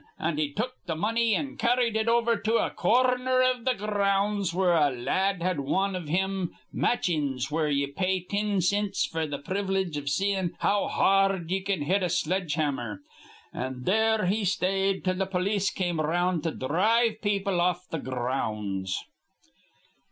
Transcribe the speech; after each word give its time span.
An' 0.17 0.39
he 0.39 0.51
took 0.51 0.73
th' 0.87 0.97
money 0.97 1.35
an' 1.35 1.57
carrid 1.57 1.95
it 1.95 2.07
over 2.07 2.35
to 2.35 2.55
a 2.55 2.71
cor 2.71 3.03
rner 3.03 3.43
iv 3.51 3.65
th' 3.65 3.77
gr 3.77 3.85
rounds 3.85 4.51
where 4.51 4.73
a 4.73 4.89
la 4.89 5.11
ad 5.11 5.43
had 5.43 5.59
wan 5.59 5.95
iv 5.95 6.07
thim 6.07 6.55
matcheens 6.73 7.51
where 7.51 7.69
ye 7.69 7.85
pay 7.85 8.19
tin 8.21 8.61
cints 8.61 9.05
f'r 9.07 9.29
th' 9.29 9.45
privilege 9.45 9.95
iv 9.97 10.09
seein' 10.09 10.55
how 10.61 10.87
har 10.87 11.35
rd 11.35 11.51
ye 11.51 11.61
can 11.61 11.83
hit 11.83 12.01
with 12.01 12.09
a 12.09 12.09
sledge 12.09 12.55
hammer, 12.55 13.03
an' 13.53 13.83
there 13.83 14.25
he 14.25 14.43
stayed 14.43 15.03
till 15.05 15.23
th' 15.23 15.29
polis 15.29 15.69
come 15.69 15.99
ar 15.99 16.07
round 16.07 16.41
to 16.41 16.49
dhrive 16.51 17.21
people 17.21 17.61
off 17.61 17.87
th' 17.91 18.03
gr 18.03 18.09
rounds." 18.23 19.03